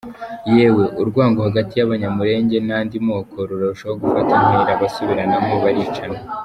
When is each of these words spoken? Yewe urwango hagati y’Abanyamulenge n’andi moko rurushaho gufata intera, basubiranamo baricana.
Yewe 0.55 0.83
urwango 1.01 1.39
hagati 1.47 1.73
y’Abanyamulenge 1.75 2.57
n’andi 2.67 2.97
moko 3.07 3.35
rurushaho 3.49 3.93
gufata 4.01 4.31
intera, 4.39 4.71
basubiranamo 4.81 5.53
baricana. 5.63 6.17